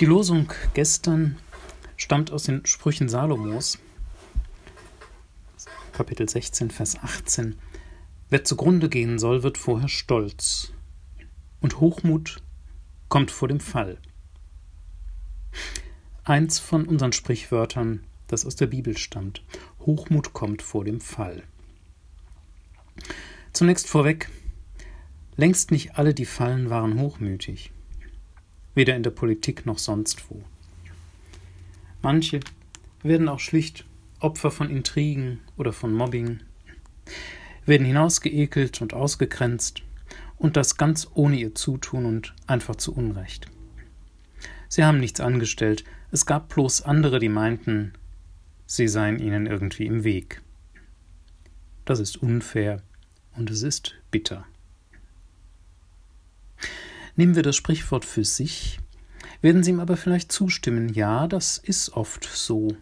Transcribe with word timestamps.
Die 0.00 0.06
Losung 0.06 0.50
gestern 0.72 1.36
stammt 1.98 2.30
aus 2.30 2.44
den 2.44 2.64
Sprüchen 2.64 3.10
Salomos, 3.10 3.78
Kapitel 5.92 6.26
16, 6.26 6.70
Vers 6.70 6.96
18. 6.96 7.58
Wer 8.30 8.42
zugrunde 8.42 8.88
gehen 8.88 9.18
soll, 9.18 9.42
wird 9.42 9.58
vorher 9.58 9.90
stolz, 9.90 10.72
und 11.60 11.80
Hochmut 11.80 12.42
kommt 13.10 13.30
vor 13.30 13.48
dem 13.48 13.60
Fall. 13.60 13.98
Eins 16.24 16.58
von 16.58 16.86
unseren 16.86 17.12
Sprichwörtern, 17.12 18.02
das 18.26 18.46
aus 18.46 18.56
der 18.56 18.68
Bibel 18.68 18.96
stammt. 18.96 19.44
Hochmut 19.80 20.32
kommt 20.32 20.62
vor 20.62 20.86
dem 20.86 21.02
Fall. 21.02 21.42
Zunächst 23.52 23.86
vorweg, 23.86 24.30
längst 25.36 25.70
nicht 25.70 25.98
alle, 25.98 26.14
die 26.14 26.24
fallen, 26.24 26.70
waren 26.70 26.98
hochmütig 26.98 27.70
weder 28.74 28.96
in 28.96 29.02
der 29.02 29.10
Politik 29.10 29.66
noch 29.66 29.78
sonst 29.78 30.30
wo. 30.30 30.42
Manche 32.02 32.40
werden 33.02 33.28
auch 33.28 33.40
schlicht 33.40 33.84
Opfer 34.20 34.50
von 34.50 34.70
Intrigen 34.70 35.40
oder 35.56 35.72
von 35.72 35.92
Mobbing, 35.92 36.40
werden 37.66 37.86
hinausgeekelt 37.86 38.80
und 38.82 38.94
ausgegrenzt, 38.94 39.82
und 40.36 40.56
das 40.56 40.78
ganz 40.78 41.06
ohne 41.14 41.36
ihr 41.36 41.54
Zutun 41.54 42.06
und 42.06 42.34
einfach 42.46 42.76
zu 42.76 42.94
Unrecht. 42.94 43.46
Sie 44.68 44.82
haben 44.84 44.98
nichts 44.98 45.20
angestellt, 45.20 45.84
es 46.10 46.26
gab 46.26 46.48
bloß 46.48 46.82
andere, 46.82 47.18
die 47.18 47.28
meinten, 47.28 47.92
sie 48.66 48.88
seien 48.88 49.18
ihnen 49.18 49.46
irgendwie 49.46 49.86
im 49.86 50.02
Weg. 50.02 50.40
Das 51.84 52.00
ist 52.00 52.16
unfair 52.16 52.82
und 53.36 53.50
es 53.50 53.62
ist 53.62 53.94
bitter. 54.10 54.46
Nehmen 57.16 57.36
wir 57.36 57.42
das 57.42 57.56
Sprichwort 57.56 58.04
für 58.04 58.24
sich, 58.24 58.78
werden 59.42 59.62
Sie 59.62 59.70
ihm 59.70 59.80
aber 59.80 59.96
vielleicht 59.96 60.32
zustimmen, 60.32 60.88
ja, 60.92 61.26
das 61.26 61.58
ist 61.58 61.90
oft 61.96 62.24
so. 62.24 62.76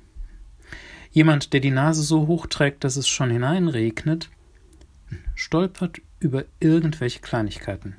Jemand, 1.10 1.52
der 1.52 1.60
die 1.60 1.70
Nase 1.70 2.02
so 2.02 2.26
hoch 2.26 2.46
trägt, 2.46 2.84
dass 2.84 2.96
es 2.96 3.08
schon 3.08 3.30
hineinregnet, 3.30 4.30
stolpert 5.34 6.00
über 6.20 6.44
irgendwelche 6.60 7.20
Kleinigkeiten 7.20 7.96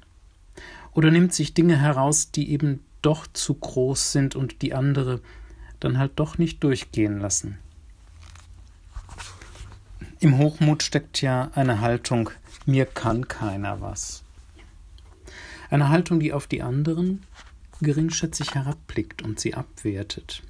oder 0.94 1.12
nimmt 1.12 1.34
sich 1.34 1.54
Dinge 1.54 1.78
heraus, 1.78 2.32
die 2.32 2.52
eben 2.52 2.84
doch 3.02 3.28
zu 3.28 3.54
groß 3.54 4.12
sind 4.12 4.36
und 4.36 4.62
die 4.62 4.74
andere 4.74 5.22
dann 5.80 5.98
halt 5.98 6.14
doch 6.18 6.38
nicht 6.38 6.64
durchgehen 6.64 7.20
lassen. 7.20 7.58
Im 10.20 10.38
Hochmut 10.38 10.84
steckt 10.84 11.22
ja 11.22 11.52
eine 11.56 11.80
Haltung, 11.80 12.32
mir 12.66 12.86
kann 12.86 13.30
keiner 13.30 13.80
was. 13.80 14.24
Eine 15.70 15.90
Haltung, 15.90 16.20
die 16.20 16.34
auf 16.34 16.48
die 16.48 16.62
anderen 16.62 17.26
geringschätzig 17.82 18.56
herabblickt 18.56 19.22
und 19.22 19.40
sie 19.40 19.54
abwertet. 19.54 20.44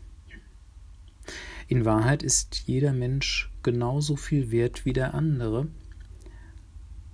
In 1.67 1.85
Wahrheit 1.85 2.23
ist 2.23 2.63
jeder 2.65 2.93
Mensch 2.93 3.51
genauso 3.61 4.15
viel 4.15 4.49
wert 4.51 4.85
wie 4.85 4.93
der 4.93 5.13
andere, 5.13 5.67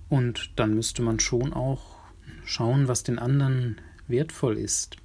und 0.08 0.52
dann 0.56 0.74
müsste 0.74 1.02
man 1.02 1.18
schon 1.18 1.52
auch 1.52 1.96
schauen, 2.44 2.88
was 2.88 3.02
den 3.02 3.18
anderen 3.18 3.80
wertvoll 4.06 4.56
ist. 4.56 4.96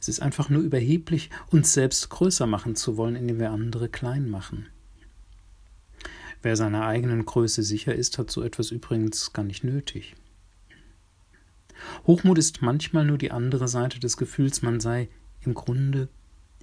Es 0.00 0.08
ist 0.08 0.20
einfach 0.20 0.48
nur 0.48 0.62
überheblich, 0.62 1.30
uns 1.50 1.72
selbst 1.72 2.08
größer 2.08 2.46
machen 2.46 2.76
zu 2.76 2.96
wollen, 2.96 3.16
indem 3.16 3.38
wir 3.38 3.50
andere 3.50 3.88
klein 3.88 4.28
machen. 4.28 4.66
Wer 6.42 6.56
seiner 6.56 6.86
eigenen 6.86 7.24
Größe 7.24 7.62
sicher 7.62 7.94
ist, 7.94 8.18
hat 8.18 8.30
so 8.30 8.42
etwas 8.42 8.70
übrigens 8.70 9.32
gar 9.32 9.44
nicht 9.44 9.64
nötig. 9.64 10.14
Hochmut 12.06 12.38
ist 12.38 12.62
manchmal 12.62 13.04
nur 13.04 13.18
die 13.18 13.30
andere 13.30 13.68
Seite 13.68 14.00
des 14.00 14.16
Gefühls, 14.16 14.62
man 14.62 14.80
sei 14.80 15.08
im 15.40 15.54
Grunde 15.54 16.08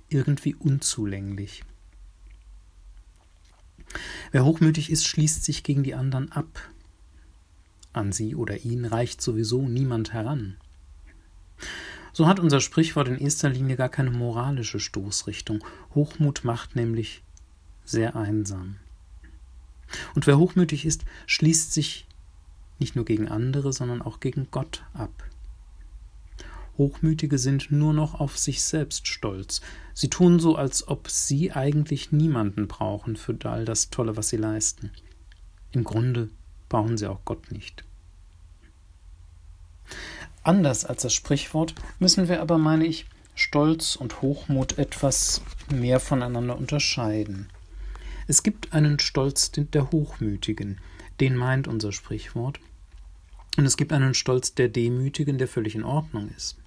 irgendwie 0.10 0.56
unzulänglich. 0.56 1.64
Wer 4.32 4.46
hochmütig 4.46 4.90
ist, 4.90 5.08
schließt 5.08 5.44
sich 5.44 5.64
gegen 5.64 5.84
die 5.84 5.96
anderen 5.96 6.32
ab. 6.32 6.60
An 7.94 8.12
sie 8.12 8.36
oder 8.36 8.58
ihn 8.66 8.86
reicht 8.86 9.22
sowieso 9.22 9.68
niemand 9.68 10.12
heran. 10.12 10.58
So 12.12 12.28
hat 12.28 12.40
unser 12.40 12.62
Sprichwort 12.62 13.08
in 13.08 13.18
erster 13.18 13.50
Linie 13.50 13.76
gar 13.76 13.90
keine 13.90 14.12
moralische 14.12 14.80
Stoßrichtung. 14.80 15.64
Hochmut 15.94 16.44
macht 16.44 16.76
nämlich 16.76 17.24
sehr 17.84 18.16
einsam. 18.16 18.78
Und 20.16 20.28
wer 20.28 20.38
hochmütig 20.38 20.86
ist, 20.86 21.06
schließt 21.28 21.74
sich 21.74 22.08
nicht 22.80 22.96
nur 22.96 23.06
gegen 23.06 23.28
andere, 23.28 23.74
sondern 23.74 24.02
auch 24.02 24.20
gegen 24.20 24.48
Gott 24.52 24.84
ab. 24.94 25.12
Hochmütige 26.78 27.38
sind 27.38 27.72
nur 27.72 27.94
noch 27.94 28.20
auf 28.20 28.38
sich 28.38 28.64
selbst 28.64 29.08
stolz. 29.08 29.62
Sie 29.94 30.10
tun 30.10 30.40
so, 30.40 30.56
als 30.56 30.88
ob 30.88 31.10
sie 31.10 31.52
eigentlich 31.54 32.12
niemanden 32.12 32.68
brauchen 32.68 33.16
für 33.16 33.38
all 33.44 33.64
das 33.66 33.90
Tolle, 33.90 34.18
was 34.18 34.30
sie 34.30 34.38
leisten. 34.38 34.92
Im 35.72 35.84
Grunde 35.84 36.30
brauchen 36.68 36.98
sie 36.98 37.08
auch 37.08 37.24
Gott 37.24 37.52
nicht. 37.52 37.86
Anders 40.44 40.86
als 40.86 41.04
das 41.04 41.14
Sprichwort 41.14 41.76
müssen 42.00 42.28
wir 42.28 42.42
aber, 42.42 42.58
meine 42.58 42.86
ich, 42.86 43.06
Stolz 43.36 43.96
und 43.96 44.22
Hochmut 44.22 44.78
etwas 44.78 45.42
mehr 45.70 46.00
voneinander 46.00 46.58
unterscheiden. 46.58 47.50
Es 48.28 48.44
gibt 48.44 48.74
einen 48.74 49.00
Stolz 49.00 49.52
der 49.52 49.92
Hochmütigen, 49.92 50.80
den 51.20 51.36
meint 51.36 51.68
unser 51.68 51.92
Sprichwort, 51.92 52.60
und 53.58 53.66
es 53.66 53.78
gibt 53.78 53.94
einen 53.94 54.14
Stolz 54.14 54.54
der 54.54 54.68
Demütigen, 54.68 55.38
der 55.38 55.48
völlig 55.48 55.76
in 55.76 55.84
Ordnung 55.84 56.30
ist. 56.36 56.58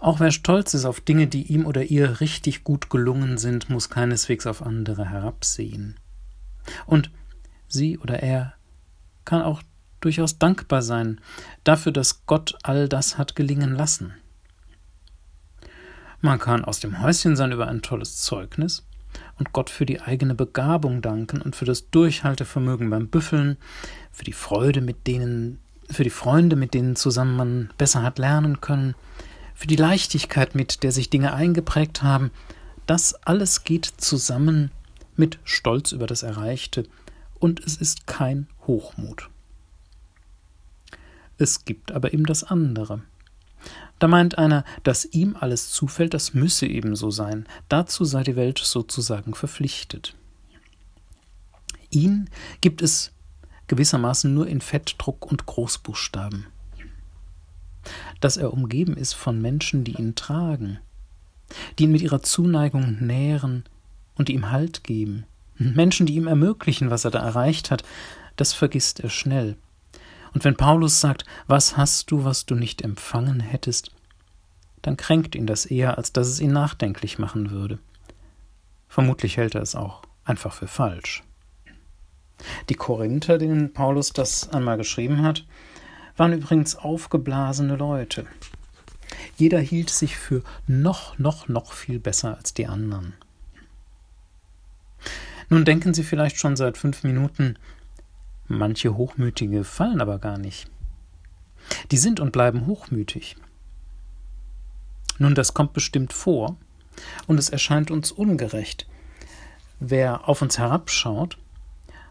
Auch 0.00 0.20
wer 0.20 0.30
stolz 0.30 0.74
ist 0.74 0.84
auf 0.84 1.00
Dinge, 1.00 1.26
die 1.26 1.52
ihm 1.52 1.66
oder 1.66 1.84
ihr 1.84 2.20
richtig 2.20 2.64
gut 2.64 2.88
gelungen 2.88 3.38
sind, 3.38 3.68
muss 3.68 3.90
keineswegs 3.90 4.46
auf 4.46 4.62
andere 4.62 5.10
herabsehen. 5.10 5.96
Und 6.86 7.10
sie 7.66 7.98
oder 7.98 8.22
er 8.22 8.54
kann 9.24 9.42
auch 9.42 9.62
durchaus 10.00 10.38
dankbar 10.38 10.82
sein 10.82 11.20
dafür, 11.64 11.92
dass 11.92 12.26
Gott 12.26 12.56
all 12.62 12.88
das 12.88 13.18
hat 13.18 13.34
gelingen 13.34 13.74
lassen. 13.74 14.14
Man 16.20 16.38
kann 16.38 16.64
aus 16.64 16.80
dem 16.80 17.00
Häuschen 17.00 17.36
sein 17.36 17.52
über 17.52 17.68
ein 17.68 17.82
tolles 17.82 18.16
Zeugnis 18.16 18.87
und 19.38 19.52
Gott 19.52 19.70
für 19.70 19.86
die 19.86 20.00
eigene 20.00 20.34
Begabung 20.34 21.02
danken 21.02 21.40
und 21.40 21.56
für 21.56 21.64
das 21.64 21.90
Durchhaltevermögen 21.90 22.90
beim 22.90 23.08
Büffeln, 23.08 23.56
für 24.12 24.24
die 24.24 24.32
Freude, 24.32 24.80
mit 24.80 25.06
denen, 25.06 25.58
für 25.90 26.04
die 26.04 26.10
Freunde, 26.10 26.56
mit 26.56 26.74
denen 26.74 26.96
zusammen 26.96 27.36
man 27.36 27.70
besser 27.78 28.02
hat 28.02 28.18
lernen 28.18 28.60
können, 28.60 28.94
für 29.54 29.66
die 29.66 29.76
Leichtigkeit, 29.76 30.54
mit 30.54 30.82
der 30.82 30.92
sich 30.92 31.10
Dinge 31.10 31.32
eingeprägt 31.32 32.02
haben, 32.02 32.30
das 32.86 33.14
alles 33.26 33.64
geht 33.64 33.86
zusammen 33.86 34.70
mit 35.16 35.38
Stolz 35.44 35.92
über 35.92 36.06
das 36.06 36.22
Erreichte, 36.22 36.84
und 37.38 37.60
es 37.60 37.76
ist 37.76 38.06
kein 38.06 38.48
Hochmut. 38.66 39.30
Es 41.36 41.64
gibt 41.64 41.92
aber 41.92 42.12
eben 42.12 42.24
das 42.24 42.44
andere. 42.44 43.02
Da 43.98 44.08
meint 44.08 44.38
einer, 44.38 44.64
dass 44.82 45.04
ihm 45.04 45.36
alles 45.38 45.70
zufällt, 45.70 46.14
das 46.14 46.34
müsse 46.34 46.66
eben 46.66 46.94
so 46.94 47.10
sein, 47.10 47.46
dazu 47.68 48.04
sei 48.04 48.22
die 48.22 48.36
Welt 48.36 48.58
sozusagen 48.58 49.34
verpflichtet. 49.34 50.14
Ihn 51.90 52.30
gibt 52.60 52.82
es 52.82 53.12
gewissermaßen 53.66 54.32
nur 54.32 54.46
in 54.46 54.60
Fettdruck 54.60 55.26
und 55.26 55.46
Großbuchstaben 55.46 56.46
dass 58.20 58.36
er 58.36 58.52
umgeben 58.52 58.96
ist 58.96 59.14
von 59.14 59.40
Menschen, 59.40 59.84
die 59.84 59.92
ihn 59.92 60.14
tragen, 60.14 60.78
die 61.78 61.84
ihn 61.84 61.92
mit 61.92 62.02
ihrer 62.02 62.22
Zuneigung 62.22 62.98
nähren 63.04 63.64
und 64.16 64.28
die 64.28 64.34
ihm 64.34 64.50
Halt 64.50 64.84
geben, 64.84 65.24
Menschen, 65.56 66.06
die 66.06 66.14
ihm 66.14 66.26
ermöglichen, 66.26 66.90
was 66.90 67.04
er 67.04 67.10
da 67.10 67.20
erreicht 67.20 67.70
hat, 67.70 67.82
das 68.36 68.52
vergisst 68.52 69.00
er 69.00 69.10
schnell. 69.10 69.56
Und 70.34 70.44
wenn 70.44 70.56
Paulus 70.56 71.00
sagt, 71.00 71.24
was 71.46 71.76
hast 71.76 72.10
du, 72.10 72.24
was 72.24 72.46
du 72.46 72.54
nicht 72.54 72.82
empfangen 72.82 73.40
hättest, 73.40 73.92
dann 74.82 74.96
kränkt 74.96 75.34
ihn 75.34 75.46
das 75.46 75.66
eher, 75.66 75.98
als 75.98 76.12
dass 76.12 76.28
es 76.28 76.40
ihn 76.40 76.52
nachdenklich 76.52 77.18
machen 77.18 77.50
würde. 77.50 77.78
Vermutlich 78.88 79.36
hält 79.36 79.54
er 79.54 79.62
es 79.62 79.74
auch 79.74 80.02
einfach 80.24 80.52
für 80.52 80.68
falsch. 80.68 81.22
Die 82.68 82.74
Korinther, 82.74 83.38
denen 83.38 83.72
Paulus 83.72 84.12
das 84.12 84.50
einmal 84.50 84.76
geschrieben 84.76 85.22
hat, 85.22 85.44
waren 86.16 86.32
übrigens 86.32 86.76
aufgeblasene 86.76 87.76
Leute. 87.76 88.26
Jeder 89.36 89.60
hielt 89.60 89.90
sich 89.90 90.16
für 90.16 90.42
noch, 90.66 91.18
noch, 91.18 91.48
noch 91.48 91.72
viel 91.72 91.98
besser 91.98 92.36
als 92.36 92.54
die 92.54 92.66
anderen. 92.66 93.14
Nun 95.48 95.64
denken 95.64 95.94
Sie 95.94 96.02
vielleicht 96.02 96.38
schon 96.38 96.56
seit 96.56 96.76
fünf 96.76 97.04
Minuten, 97.04 97.56
manche 98.48 98.96
Hochmütige 98.96 99.64
fallen 99.64 100.00
aber 100.00 100.18
gar 100.18 100.38
nicht. 100.38 100.70
Die 101.90 101.98
sind 101.98 102.20
und 102.20 102.32
bleiben 102.32 102.66
hochmütig. 102.66 103.36
Nun, 105.18 105.34
das 105.34 105.54
kommt 105.54 105.72
bestimmt 105.72 106.12
vor, 106.12 106.56
und 107.26 107.38
es 107.38 107.50
erscheint 107.50 107.90
uns 107.90 108.12
ungerecht. 108.12 108.86
Wer 109.80 110.28
auf 110.28 110.42
uns 110.42 110.58
herabschaut, 110.58 111.38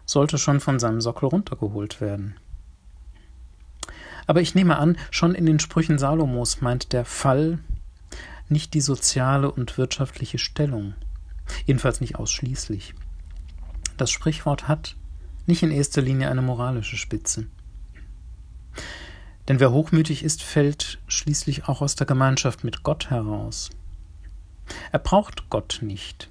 sollte 0.06 0.38
schon 0.38 0.60
von 0.60 0.80
seinem 0.80 1.02
Sockel 1.02 1.28
runtergeholt 1.28 2.00
werden. 2.00 2.36
Aber 4.26 4.42
ich 4.42 4.56
nehme 4.56 4.78
an, 4.78 4.98
schon 5.12 5.36
in 5.36 5.46
den 5.46 5.60
Sprüchen 5.60 5.98
Salomos 6.00 6.62
meint 6.62 6.94
der 6.94 7.06
Fall 7.06 7.60
nicht 8.50 8.74
die 8.74 8.82
soziale 8.82 9.52
und 9.52 9.78
wirtschaftliche 9.78 10.38
Stellung, 10.38 10.96
jedenfalls 11.66 12.02
nicht 12.02 12.16
ausschließlich. 12.16 12.94
Das 13.98 14.12
Sprichwort 14.12 14.68
hat 14.68 14.96
nicht 15.48 15.64
in 15.64 15.72
erster 15.72 16.02
Linie 16.02 16.30
eine 16.30 16.42
moralische 16.42 16.98
Spitze. 16.98 17.48
Denn 19.48 19.60
wer 19.60 19.72
hochmütig 19.72 20.24
ist, 20.24 20.44
fällt 20.44 21.00
schließlich 21.08 21.68
auch 21.68 21.82
aus 21.82 21.96
der 21.96 22.06
Gemeinschaft 22.06 22.64
mit 22.64 22.84
Gott 22.84 23.10
heraus. 23.10 23.70
Er 24.92 25.00
braucht 25.00 25.50
Gott 25.50 25.80
nicht. 25.82 26.30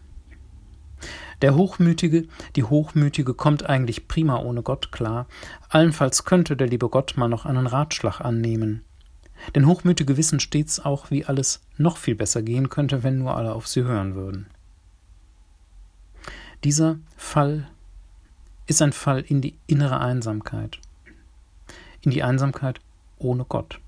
Der 1.43 1.55
Hochmütige, 1.55 2.29
die 2.57 2.65
Hochmütige 2.65 3.35
kommt 3.35 3.67
eigentlich 3.67 4.09
prima 4.09 4.39
ohne 4.39 4.63
Gott 4.63 4.93
klar, 4.93 5.27
allenfalls 5.69 6.25
könnte 6.25 6.57
der 6.57 6.69
liebe 6.69 6.89
Gott 6.89 7.15
mal 7.17 7.29
noch 7.29 7.45
einen 7.45 7.67
Ratschlag 7.67 8.21
annehmen. 8.21 8.85
Denn 9.55 9.67
Hochmütige 9.67 10.17
wissen 10.17 10.41
stets 10.41 10.81
auch, 10.81 11.11
wie 11.11 11.27
alles 11.27 11.61
noch 11.77 11.99
viel 11.99 12.15
besser 12.15 12.43
gehen 12.43 12.71
könnte, 12.71 13.03
wenn 13.03 13.19
nur 13.19 13.37
alle 13.37 13.55
auf 13.55 13.67
sie 13.67 13.83
hören 13.83 14.15
würden. 14.15 14.47
Dieser 16.65 16.99
Fall 17.17 17.69
ist 18.67 18.83
ein 18.83 18.93
Fall 18.93 19.21
in 19.21 19.41
die 19.41 19.57
innere 19.67 20.01
Einsamkeit, 20.01 20.79
in 22.03 22.11
die 22.11 22.23
Einsamkeit 22.23 22.81
ohne 23.19 23.45
Gott. 23.45 23.81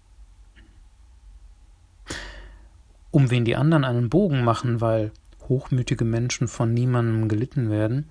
Um 3.10 3.30
wen 3.30 3.44
die 3.44 3.56
anderen 3.56 3.84
einen 3.84 4.10
Bogen 4.10 4.44
machen, 4.44 4.80
weil 4.80 5.12
hochmütige 5.48 6.04
Menschen 6.04 6.46
von 6.46 6.74
niemandem 6.74 7.28
gelitten 7.28 7.70
werden, 7.70 8.08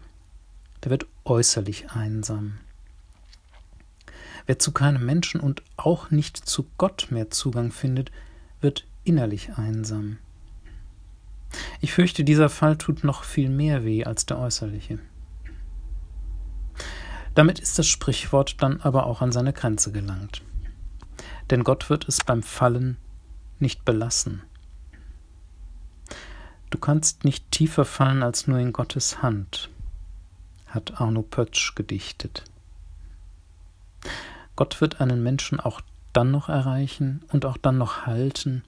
der 0.83 0.91
wird 0.91 1.05
äußerlich 1.23 1.91
einsam. 1.91 2.57
Wer 4.45 4.59
zu 4.59 4.71
keinem 4.71 5.05
Menschen 5.05 5.39
und 5.41 5.61
auch 5.75 6.09
nicht 6.09 6.37
zu 6.37 6.67
Gott 6.77 7.07
mehr 7.09 7.29
Zugang 7.29 7.71
findet, 7.71 8.11
wird 8.61 8.85
innerlich 9.03 9.53
einsam. 9.57 10.17
Ich 11.81 11.93
fürchte, 11.93 12.23
dieser 12.23 12.49
Fall 12.49 12.77
tut 12.77 13.03
noch 13.03 13.23
viel 13.23 13.49
mehr 13.49 13.83
weh 13.85 14.03
als 14.03 14.25
der 14.25 14.39
äußerliche. 14.39 14.99
Damit 17.37 17.59
ist 17.59 17.77
das 17.77 17.85
Sprichwort 17.85 18.63
dann 18.63 18.81
aber 18.81 19.05
auch 19.05 19.21
an 19.21 19.31
seine 19.31 19.53
Grenze 19.53 19.91
gelangt. 19.91 20.41
Denn 21.51 21.63
Gott 21.63 21.87
wird 21.87 22.07
es 22.07 22.23
beim 22.23 22.41
Fallen 22.41 22.97
nicht 23.59 23.85
belassen. 23.85 24.41
Du 26.71 26.79
kannst 26.79 27.25
nicht 27.25 27.51
tiefer 27.51 27.85
fallen 27.85 28.23
als 28.23 28.47
nur 28.47 28.57
in 28.57 28.73
Gottes 28.73 29.21
Hand, 29.21 29.69
hat 30.65 30.99
Arno 30.99 31.21
Pötsch 31.21 31.75
gedichtet. 31.75 32.43
Gott 34.55 34.81
wird 34.81 34.99
einen 34.99 35.21
Menschen 35.21 35.59
auch 35.59 35.81
dann 36.13 36.31
noch 36.31 36.49
erreichen 36.49 37.23
und 37.31 37.45
auch 37.45 37.57
dann 37.57 37.77
noch 37.77 38.07
halten, 38.07 38.63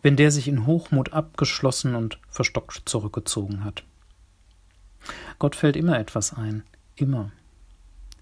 wenn 0.00 0.16
der 0.16 0.30
sich 0.30 0.48
in 0.48 0.64
Hochmut 0.64 1.12
abgeschlossen 1.12 1.94
und 1.94 2.18
verstockt 2.30 2.88
zurückgezogen 2.88 3.64
hat. 3.64 3.84
Gott 5.38 5.56
fällt 5.56 5.76
immer 5.76 5.98
etwas 5.98 6.32
ein, 6.32 6.62
immer. 6.96 7.32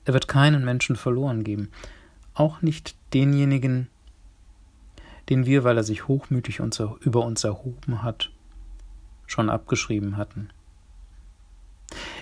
Er 0.06 0.14
wird 0.14 0.28
keinen 0.28 0.64
Menschen 0.64 0.94
verloren 0.94 1.42
geben, 1.42 1.68
auch 2.32 2.62
nicht 2.62 2.94
denjenigen, 3.12 3.88
den 5.28 5.46
wir, 5.46 5.64
weil 5.64 5.76
er 5.76 5.82
sich 5.82 6.06
hochmütig 6.06 6.60
über 7.00 7.24
uns 7.24 7.42
erhoben 7.42 8.02
hat, 8.04 8.30
schon 9.26 9.50
abgeschrieben 9.50 10.16
hatten. 10.16 10.50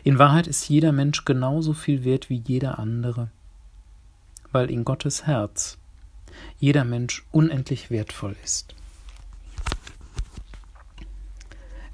In 0.02 0.19
Wahrheit 0.19 0.46
ist 0.46 0.69
jeder 0.69 0.92
Mensch 0.92 1.26
genauso 1.26 1.75
viel 1.75 2.04
wert 2.04 2.31
wie 2.31 2.42
jeder 2.46 2.78
andere, 2.78 3.31
weil 4.50 4.70
in 4.70 4.84
Gottes 4.84 5.26
Herz 5.26 5.76
jeder 6.58 6.84
Mensch 6.84 7.25
unendlich 7.32 7.90
wertvoll 7.90 8.34
ist. 8.42 8.75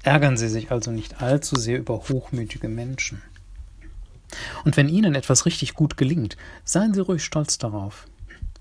Ärgern 0.03 0.37
Sie 0.37 0.47
sich 0.47 0.71
also 0.71 0.89
nicht 0.91 1.21
allzu 1.21 1.57
sehr 1.57 1.79
über 1.79 1.95
hochmütige 1.95 2.69
Menschen. 2.69 3.21
Und 4.63 4.77
wenn 4.77 4.89
Ihnen 4.89 5.15
etwas 5.15 5.45
richtig 5.45 5.73
gut 5.73 5.97
gelingt, 5.97 6.37
seien 6.63 6.93
Sie 6.93 7.01
ruhig 7.01 7.23
stolz 7.23 7.57
darauf. 7.57 8.07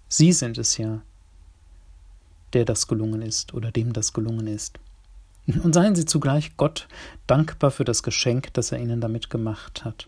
Sie 0.08 0.32
sind 0.32 0.58
es 0.58 0.76
ja, 0.76 1.02
der 2.52 2.64
das 2.64 2.88
gelungen 2.88 3.22
ist 3.22 3.54
oder 3.54 3.70
dem 3.70 3.92
das 3.92 4.12
gelungen 4.12 4.46
ist. 4.46 4.78
Und 5.62 5.74
seien 5.74 5.94
Sie 5.94 6.04
zugleich 6.04 6.56
Gott 6.56 6.88
dankbar 7.26 7.70
für 7.70 7.84
das 7.84 8.02
Geschenk, 8.02 8.52
das 8.54 8.72
er 8.72 8.78
Ihnen 8.78 9.00
damit 9.00 9.30
gemacht 9.30 9.84
hat. 9.84 10.06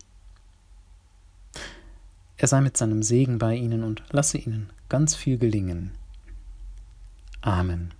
Er 2.37 2.47
sei 2.47 2.61
mit 2.61 2.77
seinem 2.77 3.03
Segen 3.03 3.37
bei 3.37 3.55
Ihnen 3.55 3.83
und 3.83 4.03
lasse 4.11 4.37
Ihnen 4.37 4.69
ganz 4.89 5.15
viel 5.15 5.37
gelingen. 5.37 5.91
Amen. 7.41 7.93